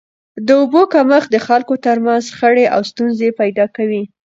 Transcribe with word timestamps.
د 0.45 0.47
اوبو 0.61 0.81
کمښت 0.93 1.29
د 1.31 1.37
خلکو 1.47 1.73
تر 1.85 1.97
منځ 2.05 2.21
شخړي 2.29 2.65
او 2.75 2.81
ستونزي 2.91 3.29
پیدا 3.39 3.65
کوي. 3.75 4.03